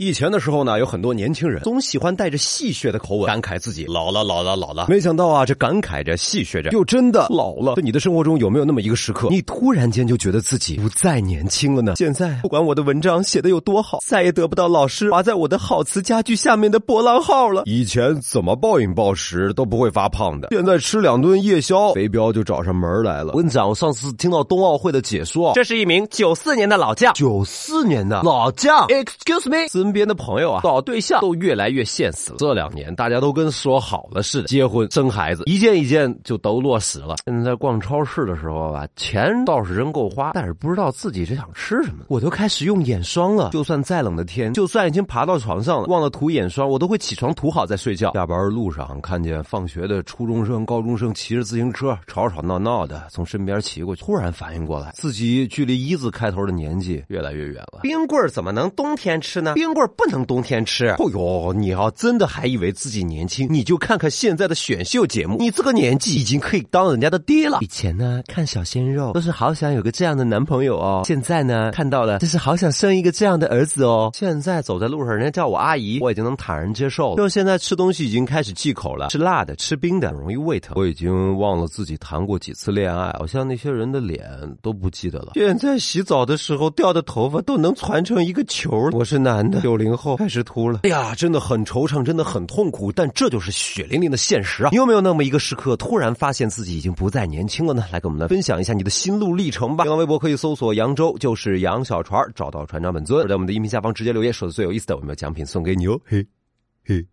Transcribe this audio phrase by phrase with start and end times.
[0.00, 4.86] 以前的时候呢，有很多年轻人总喜欢带着戏谑的口吻感慨自己老了，老了，老了。
[4.88, 7.74] 没想到啊，这感慨着、戏谑着，又真的老了。
[7.74, 11.96] 在你的生活中有没有那么一个时刻，你突然间就觉得自己不再年轻了呢？
[11.96, 17.64] 现在不管我的文章写的有多好，再也得不到老师划在我的好词佳句下面的波浪号了。
[17.66, 23.32] 以前怎么暴饮暴食都不会发胖的，现在吃两顿夜宵，肥膘就找上门来了。
[23.34, 29.89] 我跟你讲，我上次听到冬奥会的解说，这是一名九四年的老将，九四年的老将，Excuse me。
[29.90, 32.36] 身边的朋友啊，搞对象都越来越现实了。
[32.38, 37.16] 这两年大家都跟说好了似的，结婚生孩子，一件一件就都落实了。
[37.24, 42.04] 现在逛超市的时候吧，钱倒是真够花，但是不知道自己是想吃什么。
[42.06, 48.12] 我都开始用眼霜了，就算再冷的天，就算已经爬到床上了，忘了涂眼霜，我都会起床涂好再睡觉。
[48.12, 57.80] 下班路上看见放学的初中生、高中生骑着自行车吵吵闹闹的从身边骑过去，突然反应过来，自己距离一字开头的年纪越来越远了。
[57.82, 59.54] 冰棍怎么能冬天吃呢？
[59.54, 60.88] 冰棍不能冬天吃。
[60.98, 67.58] 哦哟，你要真的还以为自己年轻，你就看看现在的选秀节目，你这个年纪已经可以当人家的爹了。
[67.60, 74.10] 以前呢，看小鲜肉都是好想有个这样的男朋友哦，现在呢，看到了就是好想生一个这样的儿子哦。
[74.14, 77.16] 现在走在路上，人家叫我阿姨，我已经能坦然接受了。
[77.16, 80.74] 就现在吃东西已经开始忌口了，吃辣的、吃冰的容易胃疼。
[80.76, 84.22] 我已经忘了自己谈过几次恋爱，好像那些人的脸
[84.62, 85.32] 都不记得了。
[85.34, 88.88] 现在洗澡的时候掉的头发都能攒成一个球。
[88.92, 90.80] 我是男的， 九零后开始秃了。
[90.82, 94.70] 哎呀，真的很惆怅，真的很痛苦，但这就是血淋淋的现实啊！
[94.70, 97.84] 你有没有那么一个时刻，突然发现自己已经不再年轻了呢？
[97.92, 99.84] 来跟我们来分享一下你的心路历程吧。
[99.84, 106.00] 新浪微博可以搜索“扬州就是杨小船”，找到船长本尊，在我们的音频下方直接留言，说的最有意思的，我们有奖品送给你哦。
[106.04, 106.26] 嘿，
[106.84, 107.06] 嘿。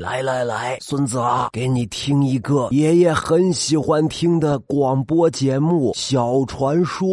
[0.00, 7.06] 来来来，孙子啊，给你听一个爷爷很喜欢听的广播节目《小传说》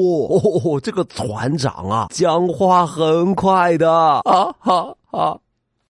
[0.75, 0.81] 哦。
[0.81, 4.21] 这个船长啊，讲话很快的啊
[4.59, 5.37] 哈哈。